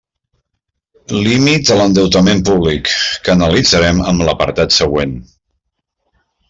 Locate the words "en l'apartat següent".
4.13-5.19